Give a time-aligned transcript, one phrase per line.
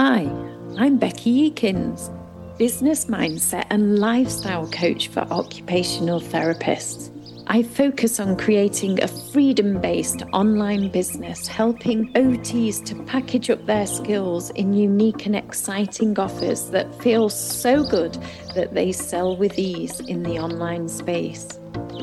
[0.00, 0.30] Hi,
[0.76, 2.08] I'm Bekie Akins,
[2.56, 7.10] business mindset and lifestyle coach for occupational therapists.
[7.48, 13.88] I focus on creating a freedom based online business, helping OTs to package up their
[13.88, 18.16] skills in unique and exciting offers that feel so good
[18.54, 21.58] that they sell with ease in the online space.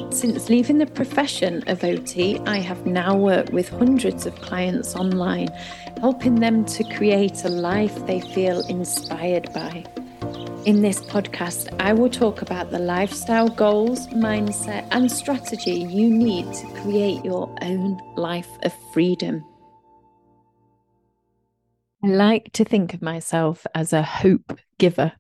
[0.10, 5.50] Since leaving the profession of OT, I have now worked with hundreds of clients online,
[6.06, 9.84] helping them to create a life they feel inspired by.
[10.68, 16.46] In this podcast, I will talk about the lifestyle goals, mindset, and strategy you need
[16.54, 19.44] to create your own life of freedom.
[22.04, 25.14] I like to think of myself as a hope giver.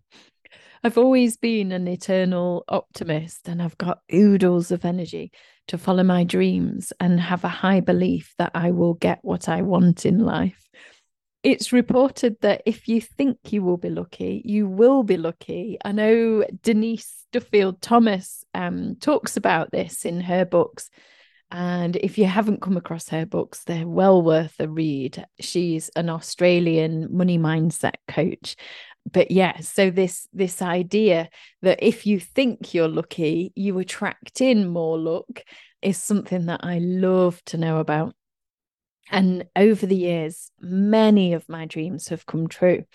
[0.85, 5.31] I've always been an eternal optimist and I've got oodles of energy
[5.69, 9.63] to follow my dreams and have a high belief that I will get what I
[9.63, 10.69] want in life.
[11.41, 15.79] It's reported that if you think you will be lucky, you will be lucky.
[15.83, 20.91] I know Denise Duffield Thomas um, talks about this in her books.
[21.49, 25.25] And if you haven't come across her books, they're well worth a read.
[25.39, 28.55] She's an Australian money mindset coach
[29.11, 31.29] but yeah so this this idea
[31.61, 35.43] that if you think you're lucky you attract in more luck
[35.81, 38.15] is something that i love to know about.
[39.11, 42.85] And over the years many of my dreams have come true.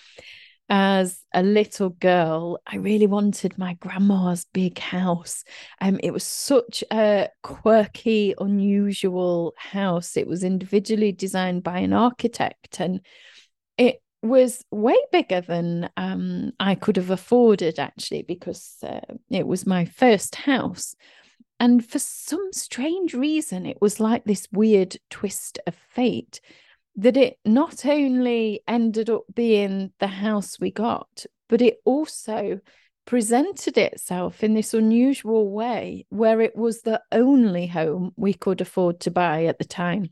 [0.69, 5.45] As a little girl i really wanted my grandma's big house.
[5.81, 10.17] Um it was such a quirky unusual house.
[10.17, 13.01] It was individually designed by an architect and
[13.79, 19.67] it was way bigger than um, I could have afforded, actually, because uh, it was
[19.67, 20.95] my first house.
[21.59, 26.41] And for some strange reason, it was like this weird twist of fate
[26.97, 32.61] that it not only ended up being the house we got, but it also
[33.07, 39.01] presented itself in this unusual way where it was the only home we could afford
[39.01, 40.11] to buy at the time.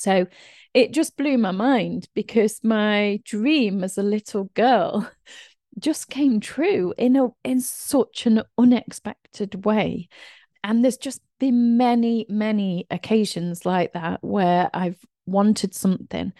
[0.00, 0.26] So
[0.74, 5.10] it just blew my mind because my dream as a little girl
[5.78, 10.08] just came true in a in such an unexpected way.
[10.62, 16.32] And there's just been many many occasions like that where i've wanted something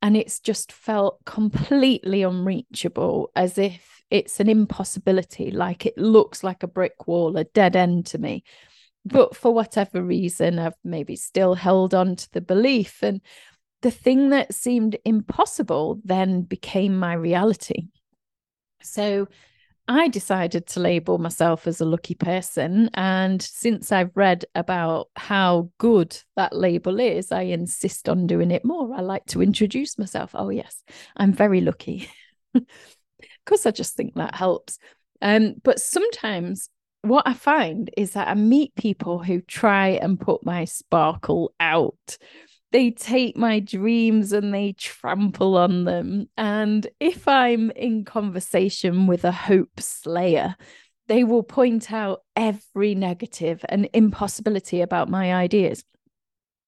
[0.00, 6.62] and it's just felt completely unreachable as if it's an impossibility like it looks like
[6.62, 8.44] a brick wall a dead end to me
[9.06, 13.20] but for whatever reason i've maybe still held on to the belief and
[13.82, 17.88] the thing that seemed impossible then became my reality.
[18.82, 19.28] So
[19.88, 22.90] I decided to label myself as a lucky person.
[22.94, 28.64] And since I've read about how good that label is, I insist on doing it
[28.64, 28.92] more.
[28.94, 30.32] I like to introduce myself.
[30.34, 30.82] Oh, yes,
[31.16, 32.08] I'm very lucky.
[33.44, 34.78] Because I just think that helps.
[35.22, 36.68] Um, but sometimes
[37.02, 42.18] what I find is that I meet people who try and put my sparkle out
[42.72, 46.28] they take my dreams and they trample on them.
[46.36, 50.56] And if I'm in conversation with a hope slayer,
[51.08, 55.84] they will point out every negative and impossibility about my ideas.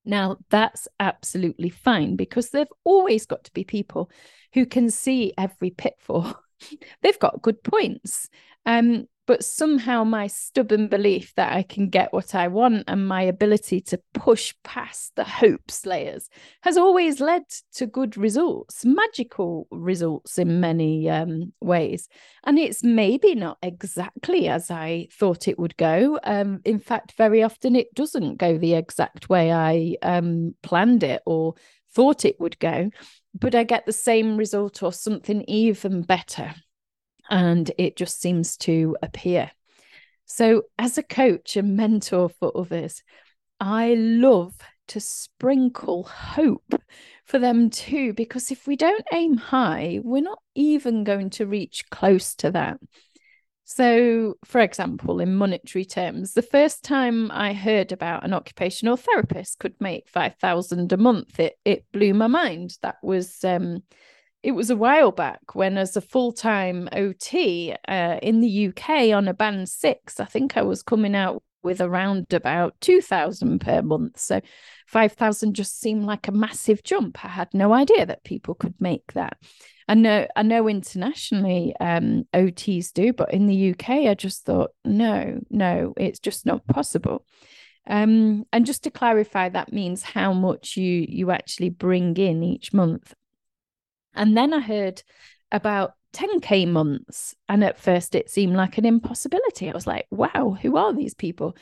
[0.04, 4.10] Now, that's absolutely fine because there've always got to be people
[4.54, 6.40] who can see every pitfall.
[7.02, 8.30] They've got good points.
[8.64, 13.20] Um, but somehow my stubborn belief that I can get what I want and my
[13.20, 16.30] ability to push past the hope slayers
[16.62, 17.42] has always led
[17.74, 22.08] to good results, magical results in many um, ways.
[22.44, 26.18] And it's maybe not exactly as I thought it would go.
[26.24, 31.20] Um, in fact, very often it doesn't go the exact way I um, planned it
[31.26, 31.52] or
[31.92, 32.90] thought it would go,
[33.34, 36.54] but I get the same result or something even better
[37.30, 39.50] and it just seems to appear.
[40.26, 43.02] So, as a coach and mentor for others,
[43.60, 44.54] I love
[44.88, 46.74] to sprinkle hope
[47.24, 51.88] for them too, because if we don't aim high, we're not even going to reach
[51.90, 52.78] close to that.
[53.70, 59.58] So, for example, in monetary terms, the first time I heard about an occupational therapist
[59.58, 62.78] could make 5,000 a month, it, it blew my mind.
[62.80, 63.82] That was um,
[64.42, 69.12] it was a while back when, as a full time OT uh, in the UK
[69.14, 73.82] on a band six, I think I was coming out with around about 2000 per
[73.82, 74.18] month.
[74.18, 74.40] So
[74.86, 77.24] 5000 just seemed like a massive jump.
[77.24, 79.36] I had no idea that people could make that.
[79.88, 84.70] I know I know internationally um, OTs do, but in the UK, I just thought,
[84.84, 87.24] no, no, it's just not possible.
[87.86, 92.72] Um, and just to clarify, that means how much you you actually bring in each
[92.72, 93.14] month.
[94.14, 95.02] And then I heard
[95.52, 97.34] about 10K months.
[97.48, 99.68] And at first, it seemed like an impossibility.
[99.68, 101.56] I was like, wow, who are these people?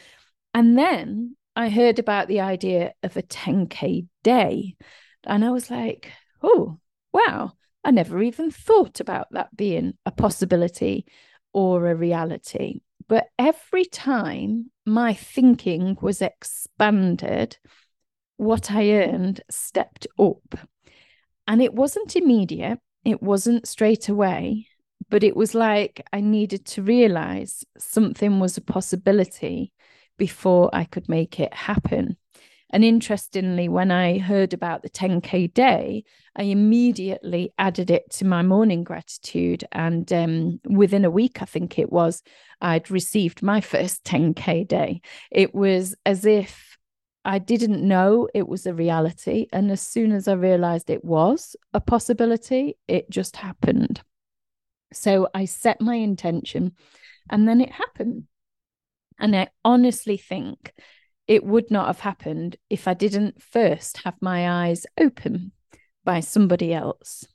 [0.54, 4.76] And then I heard about the idea of a 10K day.
[5.24, 6.12] And I was like,
[6.42, 6.78] oh,
[7.12, 7.52] wow,
[7.84, 11.06] I never even thought about that being a possibility
[11.52, 12.80] or a reality.
[13.08, 17.56] But every time my thinking was expanded,
[18.36, 20.58] what I earned stepped up.
[21.46, 24.66] And it wasn't immediate, it wasn't straight away,
[25.08, 29.72] but it was like I needed to realize something was a possibility
[30.18, 32.16] before I could make it happen.
[32.70, 36.02] And interestingly, when I heard about the 10K day,
[36.36, 39.64] I immediately added it to my morning gratitude.
[39.70, 42.22] And um, within a week, I think it was,
[42.60, 45.00] I'd received my first 10K day.
[45.30, 46.65] It was as if
[47.26, 49.48] I didn't know it was a reality.
[49.52, 54.00] And as soon as I realized it was a possibility, it just happened.
[54.92, 56.72] So I set my intention
[57.28, 58.28] and then it happened.
[59.18, 60.72] And I honestly think
[61.26, 65.50] it would not have happened if I didn't first have my eyes open
[66.04, 67.26] by somebody else.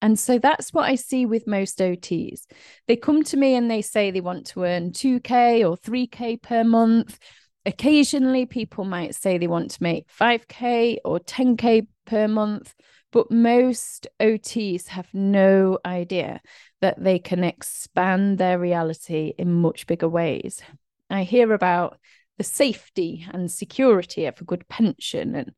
[0.00, 2.46] And so that's what I see with most OTs.
[2.88, 6.64] They come to me and they say they want to earn 2K or 3K per
[6.64, 7.18] month.
[7.66, 12.74] Occasionally, people might say they want to make 5K or 10K per month,
[13.10, 16.42] but most OTs have no idea
[16.80, 20.60] that they can expand their reality in much bigger ways.
[21.08, 21.98] I hear about
[22.36, 25.52] the safety and security of a good pension and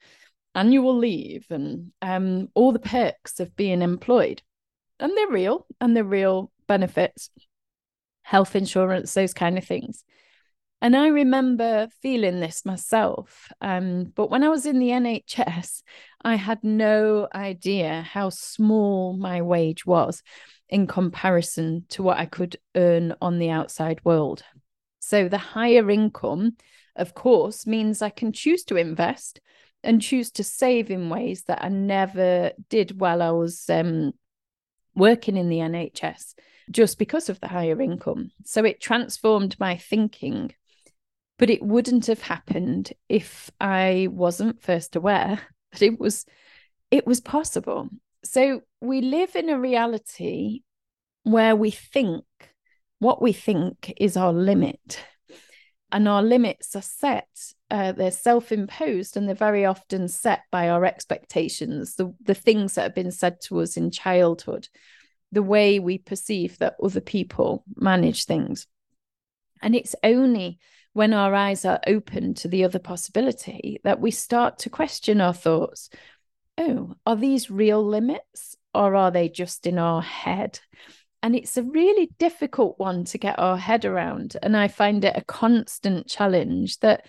[0.55, 4.43] annual leave and um, all the perks of being employed.
[5.00, 7.31] And they're real and they're real benefits,
[8.23, 10.05] health insurance, those kind of things.
[10.82, 13.50] And I remember feeling this myself.
[13.61, 15.82] Um, but when I was in the NHS,
[16.23, 20.23] I had no idea how small my wage was
[20.69, 24.43] in comparison to what I could earn on the outside world.
[24.99, 26.56] So the higher income,
[26.96, 29.40] of course, means I can choose to invest
[29.82, 34.12] and choose to save in ways that I never did while I was um,
[34.96, 36.34] working in the NHS,
[36.70, 38.32] just because of the higher income.
[38.44, 40.55] So it transformed my thinking.
[41.38, 45.41] But it wouldn't have happened if I wasn't first aware
[45.73, 46.25] that it was
[46.91, 47.88] it was possible.
[48.25, 50.62] So we live in a reality
[51.25, 52.25] where we think
[52.99, 55.05] what we think is our limit.
[55.93, 57.29] And our limits are set,
[57.71, 62.75] uh, they're self imposed, and they're very often set by our expectations, the, the things
[62.75, 64.69] that have been said to us in childhood,
[65.31, 68.67] the way we perceive that other people manage things.
[69.62, 70.59] And it's only
[70.97, 75.35] when our eyes are open to the other possibility that we start to question our
[75.35, 75.91] thoughts.
[76.57, 80.59] Oh, are these real limits or are they just in our head?
[81.23, 84.39] And it's a really difficult one to get our head around.
[84.43, 87.05] And I find it a constant challenge that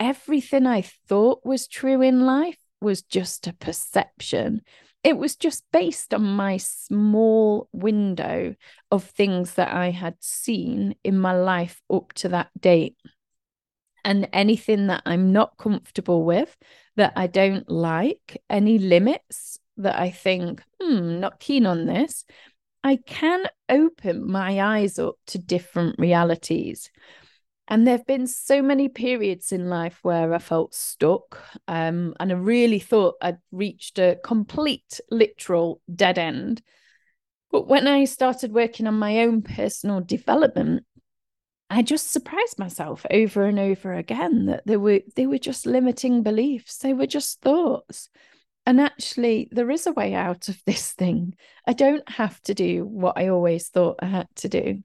[0.00, 4.62] everything I thought was true in life was just a perception.
[5.04, 8.56] It was just based on my small window
[8.90, 12.96] of things that I had seen in my life up to that date.
[14.04, 16.56] And anything that I'm not comfortable with,
[16.96, 22.24] that I don't like, any limits that I think, hmm, not keen on this,
[22.82, 26.90] I can open my eyes up to different realities.
[27.68, 32.32] And there have been so many periods in life where I felt stuck um, and
[32.32, 36.62] I really thought I'd reached a complete literal dead end.
[37.52, 40.84] But when I started working on my own personal development,
[41.72, 46.24] I just surprised myself over and over again that they were they were just limiting
[46.24, 46.78] beliefs.
[46.78, 48.08] They were just thoughts.
[48.66, 51.36] And actually, there is a way out of this thing.
[51.66, 54.82] I don't have to do what I always thought I had to do.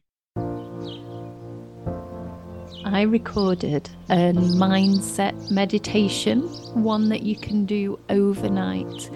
[2.86, 6.42] I recorded a mindset meditation,
[6.84, 9.10] one that you can do overnight.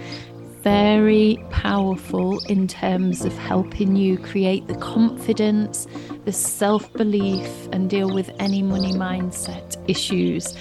[0.70, 5.88] Very powerful in terms of helping you create the confidence,
[6.26, 10.56] the self belief, and deal with any money mindset issues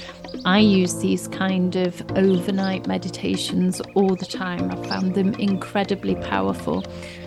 [0.45, 4.71] I use these kind of overnight meditations all the time.
[4.71, 6.85] I found them incredibly powerful.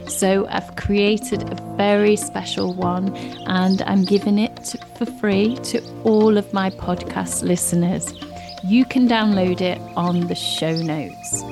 [0.07, 3.15] So I've created a very special one
[3.47, 8.13] and I'm giving it for free to all of my podcast listeners.
[8.63, 11.43] You can download it on the show notes.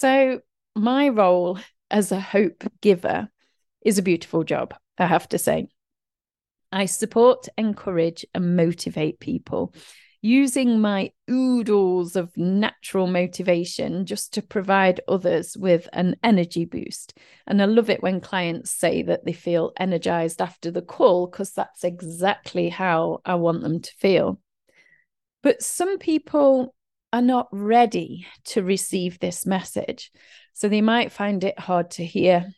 [0.00, 0.40] So,
[0.74, 1.58] my role
[1.90, 3.28] as a hope giver
[3.84, 5.68] is a beautiful job, I have to say.
[6.72, 9.74] I support, encourage, and motivate people
[10.22, 17.18] using my oodles of natural motivation just to provide others with an energy boost.
[17.46, 21.52] And I love it when clients say that they feel energized after the call, because
[21.52, 24.40] that's exactly how I want them to feel.
[25.42, 26.74] But some people
[27.12, 30.10] are not ready to receive this message.
[30.52, 32.52] So they might find it hard to hear.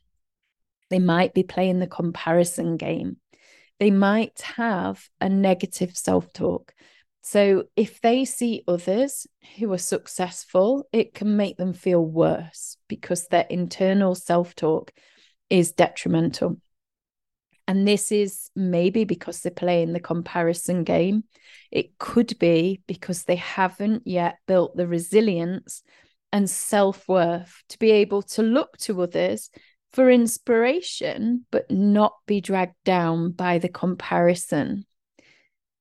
[0.90, 3.16] They might be playing the comparison game.
[3.80, 6.74] They might have a negative self talk.
[7.22, 9.26] So if they see others
[9.58, 14.92] who are successful, it can make them feel worse because their internal self talk
[15.48, 16.60] is detrimental.
[17.68, 21.24] And this is maybe because they're playing the comparison game.
[21.70, 25.82] It could be because they haven't yet built the resilience
[26.32, 29.50] and self worth to be able to look to others
[29.92, 34.86] for inspiration, but not be dragged down by the comparison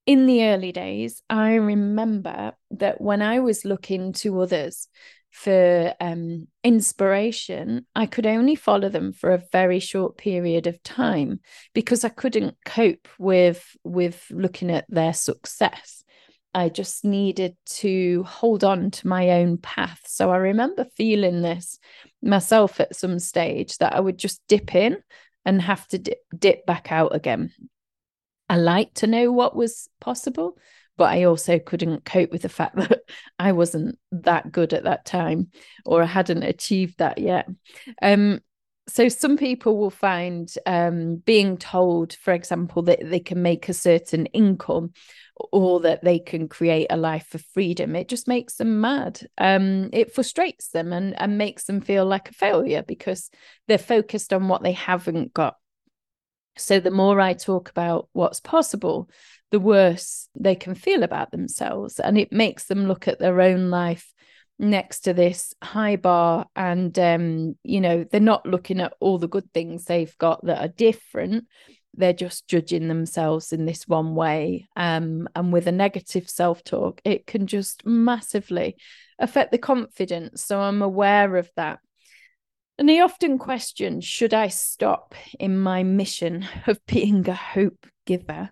[0.06, 4.88] in the early days, I remember that when I was looking to others
[5.32, 11.40] for um, inspiration, I could only follow them for a very short period of time
[11.74, 16.04] because I couldn't cope with with looking at their success.
[16.54, 20.02] I just needed to hold on to my own path.
[20.06, 21.80] So I remember feeling this
[22.22, 24.98] myself at some stage that I would just dip in
[25.46, 27.52] and have to dip, dip back out again
[28.52, 30.58] I liked to know what was possible,
[31.02, 33.02] but I also couldn't cope with the fact that
[33.40, 35.48] I wasn't that good at that time
[35.84, 37.50] or I hadn't achieved that yet.
[38.04, 38.42] Um,
[38.88, 43.74] so some people will find um, being told, for example, that they can make a
[43.74, 44.94] certain income
[45.52, 49.22] or that they can create a life of freedom, it just makes them mad.
[49.40, 53.32] Um, it frustrates them and, and makes them feel like a failure because
[53.68, 55.56] they're focused on what they haven't got
[56.58, 59.10] so the more I talk about what's possible,
[59.52, 62.00] the worse they can feel about themselves.
[62.00, 64.14] And it makes them look at their own life
[64.60, 66.48] next to this high bar.
[66.56, 70.62] And, um, you know, they're not looking at all the good things they've got that
[70.64, 71.46] are different.
[71.94, 74.68] They're just judging themselves in this one way.
[74.76, 78.78] Um, and with a negative self talk, it can just massively
[79.20, 80.44] affect the confidence.
[80.44, 81.80] So I'm aware of that.
[82.82, 88.50] And he often questions Should I stop in my mission of being a hope giver?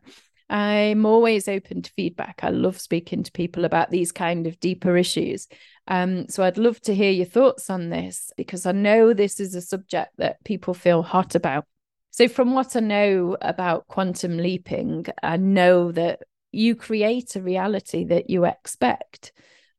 [0.47, 2.41] I'm always open to feedback.
[2.43, 5.47] I love speaking to people about these kind of deeper issues.
[5.87, 9.55] Um, so I'd love to hear your thoughts on this because I know this is
[9.55, 11.65] a subject that people feel hot about.
[12.11, 16.19] So, from what I know about quantum leaping, I know that
[16.51, 19.31] you create a reality that you expect.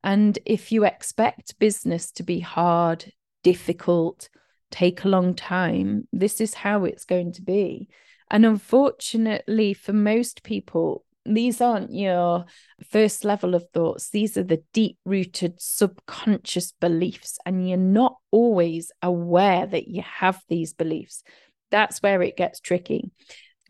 [0.03, 3.13] And if you expect business to be hard,
[3.45, 4.29] difficult,
[4.71, 6.07] take a long time.
[6.13, 7.89] This is how it's going to be.
[8.31, 12.47] And unfortunately, for most people, these aren't your
[12.89, 14.11] first level of thoughts.
[14.11, 17.39] These are the deep rooted subconscious beliefs.
[17.45, 21.23] And you're not always aware that you have these beliefs.
[21.71, 23.11] That's where it gets tricky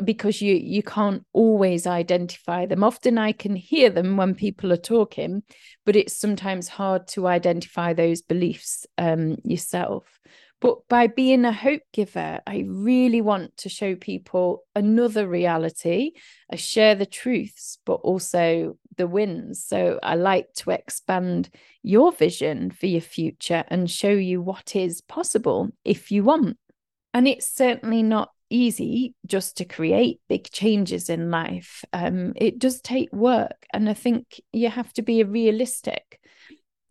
[0.05, 4.77] because you you can't always identify them often i can hear them when people are
[4.77, 5.43] talking
[5.85, 10.19] but it's sometimes hard to identify those beliefs um, yourself
[10.61, 16.13] but by being a hope giver, I really want to show people another reality.
[16.53, 19.65] I share the truths, but also the wins.
[19.65, 21.49] So I like to expand
[21.83, 26.59] your vision for your future and show you what is possible if you want.
[27.15, 31.85] And it's certainly not easy just to create big changes in life.
[31.95, 33.67] Um, it does take work.
[33.73, 36.21] And I think you have to be realistic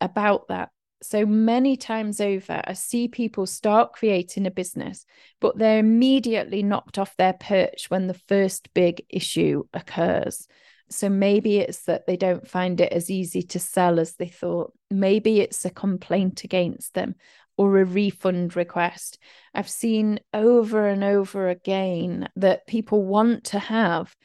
[0.01, 0.69] about that
[1.01, 5.05] so many times over, I see people start creating a business,
[5.39, 10.47] but they're immediately knocked off their perch when the first big issue occurs.
[10.89, 14.73] So maybe it's that they don't find it as easy to sell as they thought.
[14.89, 17.15] Maybe it's a complaint against them
[17.57, 19.19] or a refund request.
[19.53, 24.15] I've seen over and over again that people want to have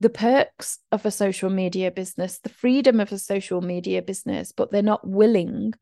[0.00, 4.70] the perks of a social media business, the freedom of a social media business, but
[4.70, 5.72] they're not willing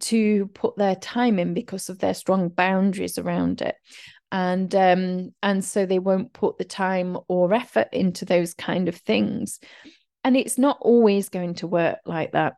[0.00, 3.76] to put their time in because of their strong boundaries around it.
[4.30, 8.96] And um and so they won't put the time or effort into those kind of
[8.96, 9.60] things.
[10.24, 12.54] And it's not always going to work like that.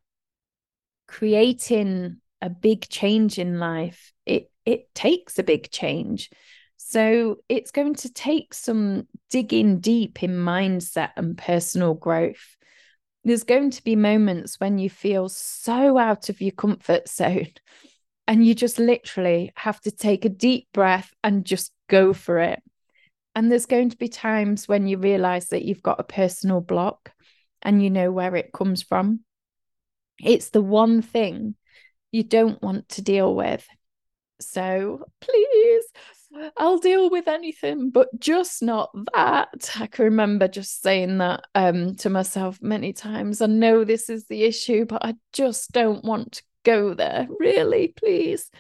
[1.09, 6.31] Creating a big change in life it it takes a big change.
[6.77, 12.57] So it's going to take some digging deep in mindset and personal growth
[13.25, 17.49] there's going to be moments when you feel so out of your comfort zone
[18.29, 22.63] and you just literally have to take a deep breath and just go for it.
[23.35, 27.13] And there's going to be times when you realize that you've got a personal block
[27.63, 29.21] and you know where it comes from.
[30.23, 31.57] It's the one thing
[32.13, 33.67] you don't want to deal with.
[34.41, 35.85] So please,
[36.57, 39.71] I'll deal with anything, but just not that.
[39.79, 43.41] I can remember just saying that um, to myself many times.
[43.41, 47.29] I know this is the issue, but I just don't want to go there.
[47.39, 48.51] Really, please.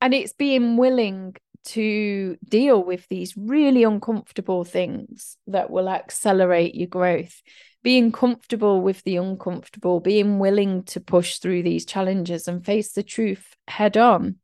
[0.00, 6.86] And it's being willing to deal with these really uncomfortable things that will accelerate your
[6.86, 7.42] growth.
[7.82, 13.02] Being comfortable with the uncomfortable, being willing to push through these challenges and face the
[13.02, 14.36] truth head on.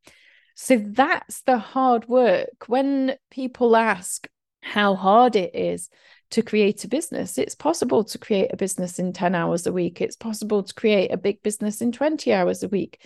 [0.63, 2.69] So that's the hard work.
[2.69, 4.29] When people ask
[4.61, 5.91] how hard it is
[6.31, 10.01] to create a business, it's possible to create a business in 10 hours a week.
[10.01, 13.05] It's possible to create a big business in 20 hours a week.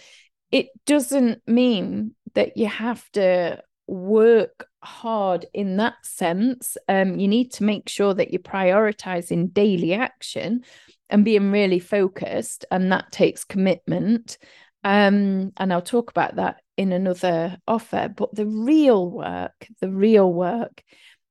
[0.51, 6.77] It doesn't mean that you have to work hard in that sense.
[6.91, 10.63] Um, you need to make sure that you're prioritizing daily action
[11.09, 14.37] and being really focused, and that takes commitment.
[14.85, 18.13] Um, and I'll talk about that in another offer.
[18.15, 20.83] But the real work, the real work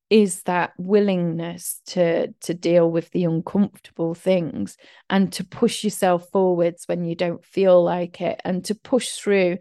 [0.09, 4.77] is that willingness to to deal with the uncomfortable things
[5.09, 9.57] and to push yourself forwards when you don't feel like it and to push through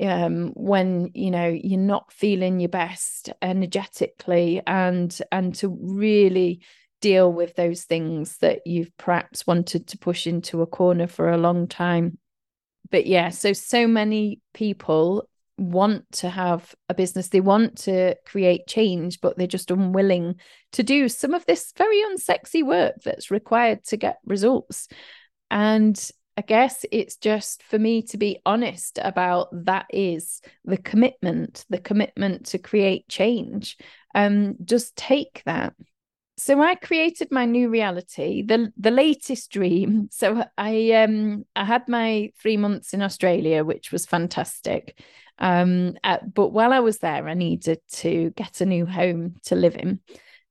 [0.00, 6.60] um, when you know you're not feeling your best energetically and and to really
[7.00, 11.38] deal with those things that you've perhaps wanted to push into a corner for a
[11.38, 12.18] long time
[12.90, 15.28] but yeah so so many people
[15.58, 20.34] want to have a business they want to create change but they're just unwilling
[20.72, 24.88] to do some of this very unsexy work that's required to get results
[25.50, 31.64] and I guess it's just for me to be honest about that is the commitment,
[31.70, 33.78] the commitment to create change.
[34.14, 35.72] Um, just take that.
[36.38, 40.08] So I created my new reality, the the latest dream.
[40.10, 45.00] So I um I had my three months in Australia, which was fantastic.
[45.38, 49.54] Um, uh, but while I was there, I needed to get a new home to
[49.54, 50.00] live in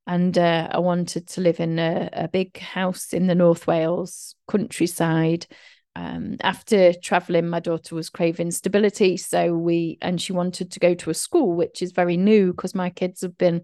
[0.06, 4.36] and uh, I wanted to live in a, a, big house in the North Wales
[4.48, 5.48] countryside
[5.96, 9.16] um, after traveling, my daughter was craving stability.
[9.18, 12.76] So we, and she wanted to go to a school, which is very new because
[12.76, 13.64] my kids have been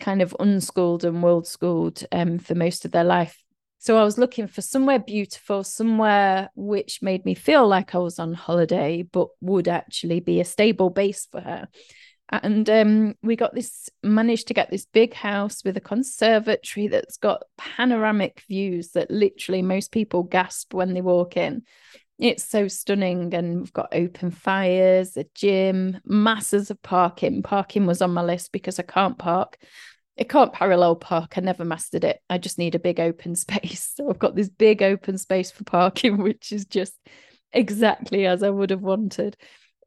[0.00, 3.42] kind of unschooled and world schooled um, for most of their life.
[3.78, 8.18] So I was looking for somewhere beautiful, somewhere which made me feel like I was
[8.18, 11.68] on holiday, but would actually be a stable base for her
[12.30, 17.16] and um, we got this managed to get this big house with a conservatory that's
[17.16, 21.62] got panoramic views that literally most people gasp when they walk in
[22.18, 28.02] it's so stunning and we've got open fires a gym masses of parking parking was
[28.02, 29.58] on my list because i can't park
[30.20, 31.34] I can't parallel park.
[31.36, 32.20] I never mastered it.
[32.28, 33.92] I just need a big open space.
[33.94, 36.94] So I've got this big open space for parking, which is just
[37.52, 39.36] exactly as I would have wanted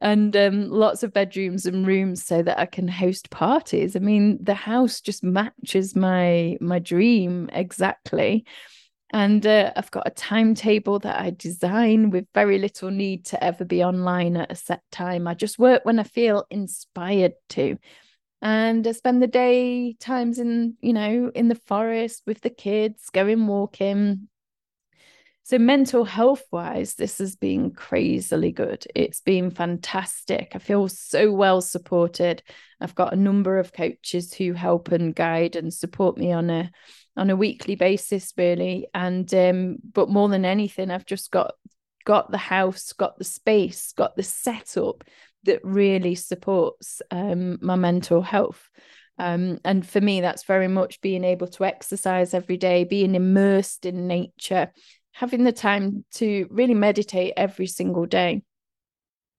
[0.02, 3.94] and um, lots of bedrooms and rooms so that I can host parties.
[3.94, 8.44] I mean, the house just matches my my dream exactly.
[9.12, 13.64] And uh, I've got a timetable that I design with very little need to ever
[13.64, 15.26] be online at a set time.
[15.26, 17.76] I just work when I feel inspired to.
[18.40, 23.10] And I spend the day times in, you know, in the forest with the kids,
[23.12, 24.28] going walking,
[25.44, 28.86] so, mental health wise, this has been crazily good.
[28.94, 30.52] It's been fantastic.
[30.54, 32.44] I feel so well supported.
[32.80, 36.70] I've got a number of coaches who help and guide and support me on a
[37.16, 38.88] on a weekly basis, really.
[38.94, 41.54] And um, but more than anything, I've just got
[42.04, 45.04] got the house, got the space, got the setup
[45.44, 48.68] that really supports um, my mental health.
[49.18, 53.84] Um, and for me, that's very much being able to exercise every day, being immersed
[53.84, 54.72] in nature,
[55.12, 58.42] having the time to really meditate every single day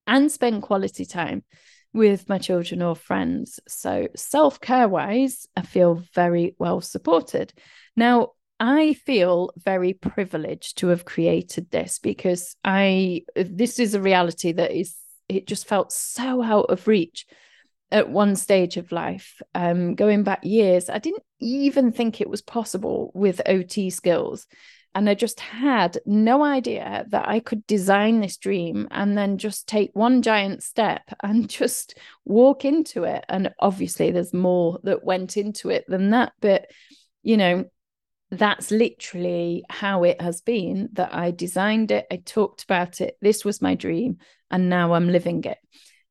[0.05, 1.43] and spend quality time
[1.93, 3.60] with my children or friends.
[3.67, 7.53] So, self care wise, I feel very well supported.
[7.95, 14.51] Now, I feel very privileged to have created this because I, this is a reality
[14.53, 14.95] that is,
[15.27, 17.25] it just felt so out of reach
[17.91, 19.41] at one stage of life.
[19.53, 24.47] Um, going back years, I didn't even think it was possible with OT skills.
[24.95, 29.67] And I just had no idea that I could design this dream and then just
[29.67, 33.25] take one giant step and just walk into it.
[33.29, 36.34] And obviously, there's more that went into it than that.
[36.41, 36.67] But,
[37.23, 37.65] you know,
[38.29, 42.06] that's literally how it has been that I designed it.
[42.12, 43.17] I talked about it.
[43.21, 44.17] This was my dream.
[44.49, 45.58] And now I'm living it.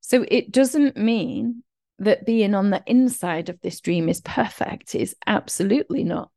[0.00, 1.62] So it doesn't mean
[2.00, 6.30] that being on the inside of this dream is perfect is absolutely not.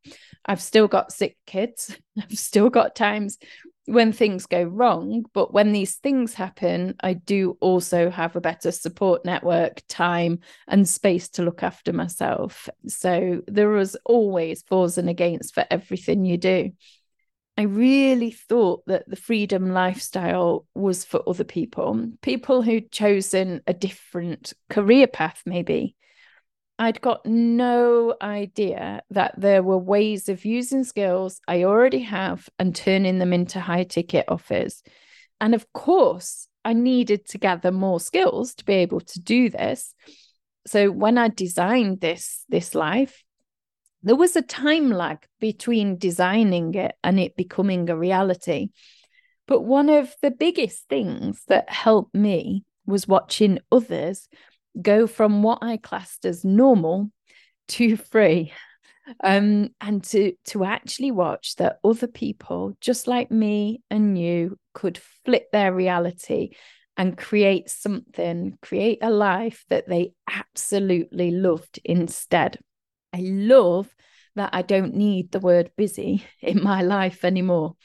[0.46, 1.96] I've still got sick kids.
[2.18, 3.38] I've still got times
[3.86, 5.24] when things go wrong.
[5.32, 10.88] But when these things happen, I do also have a better support network, time, and
[10.88, 12.68] space to look after myself.
[12.86, 16.72] So there is always fors and against for everything you do.
[17.58, 23.72] I really thought that the freedom lifestyle was for other people, people who'd chosen a
[23.72, 25.95] different career path, maybe.
[26.78, 32.76] I'd got no idea that there were ways of using skills I already have and
[32.76, 34.82] turning them into high ticket offers.
[35.40, 39.94] And of course, I needed to gather more skills to be able to do this.
[40.66, 43.22] So when I designed this this life,
[44.02, 48.68] there was a time lag between designing it and it becoming a reality.
[49.46, 54.28] But one of the biggest things that helped me was watching others
[54.80, 57.10] go from what I classed as normal
[57.68, 58.52] to free.
[59.22, 64.98] Um, and to to actually watch that other people just like me and you could
[65.24, 66.50] flip their reality
[66.96, 72.58] and create something, create a life that they absolutely loved instead.
[73.12, 73.94] I love
[74.34, 77.76] that I don't need the word busy in my life anymore.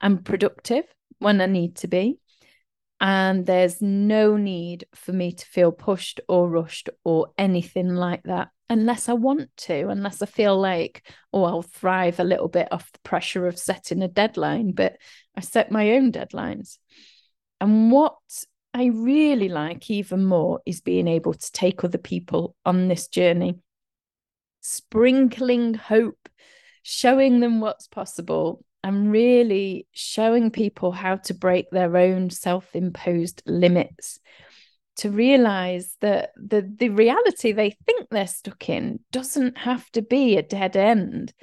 [0.00, 0.84] I'm productive
[1.18, 2.18] when I need to be.
[3.00, 8.48] And there's no need for me to feel pushed or rushed or anything like that,
[8.70, 12.90] unless I want to, unless I feel like, oh, I'll thrive a little bit off
[12.92, 14.72] the pressure of setting a deadline.
[14.72, 14.96] But
[15.36, 16.78] I set my own deadlines.
[17.60, 18.16] And what
[18.72, 23.58] I really like even more is being able to take other people on this journey,
[24.60, 26.28] sprinkling hope,
[26.82, 34.20] showing them what's possible, and really showing people how to break their own self-imposed limits
[34.94, 40.36] to realize that the the reality they think they're stuck in doesn't have to be
[40.36, 41.34] a dead end.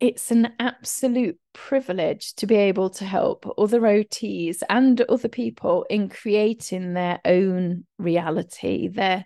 [0.00, 6.08] It's an absolute privilege to be able to help other OTs and other people in
[6.08, 9.24] creating their own reality their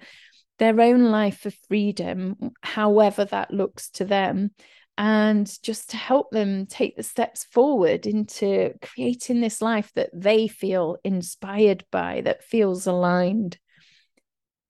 [0.59, 4.51] their own life of freedom however that looks to them
[4.99, 10.49] and just to help them take the steps forward into creating this life that they
[10.49, 13.59] feel inspired by, that feels aligned.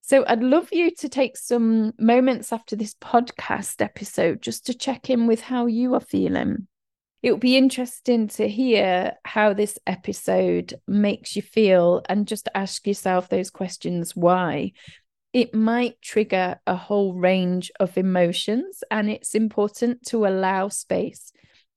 [0.03, 5.09] So, I'd love you to take some moments after this podcast episode just to check
[5.09, 6.69] in with how you are feeling.
[7.23, 12.87] It would be interesting to hear how this episode makes you feel and just ask
[12.87, 14.73] yourself those questions why
[15.33, 21.33] it might trigger a whole range of emotions, and it's important to allow space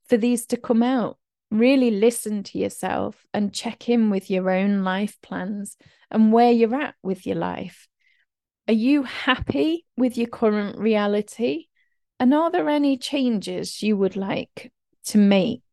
[0.08, 1.18] for these to come out.
[1.50, 5.76] Really listen to yourself and check in with your own life plans
[6.10, 7.88] and where you're at with your life.
[8.68, 11.66] Are you happy with your current reality?
[12.20, 14.72] And are there any changes you would like
[15.08, 15.64] to make?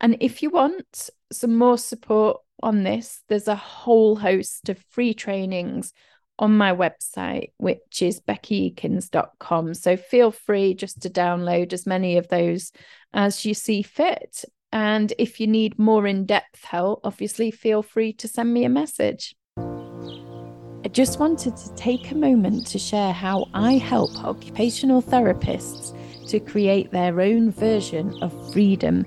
[0.00, 5.14] And if you want some more support on this, there's a whole host of free
[5.14, 5.92] trainings
[6.38, 9.74] on my website, which is bekieakins.com.
[9.74, 12.72] So feel free just to download as many of those
[13.12, 14.44] as you see fit.
[14.72, 18.68] And if you need more in depth help, obviously feel free to send me a
[18.68, 19.34] message.
[19.58, 25.96] I just wanted to take a moment to share how I help occupational therapists
[26.28, 29.04] to create their own version of freedom.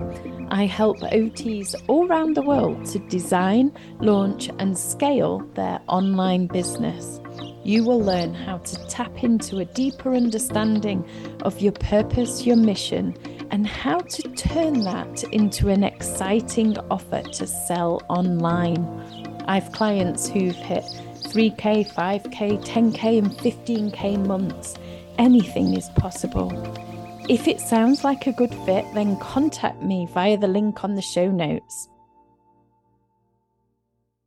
[0.51, 7.18] I help OTs all around the world to design, launch, and scale their online business.
[7.63, 11.05] You will learn how to tap into a deeper understanding
[11.41, 13.15] of your purpose, your mission,
[13.51, 18.85] and how to turn that into an exciting offer to sell online.
[19.47, 24.75] I have clients who've hit 3K, 5K, 10K, and 15K months.
[25.17, 26.51] Anything is possible.
[27.27, 31.01] If it sounds like a good fit, then contact me via the link on the
[31.01, 31.89] show notes.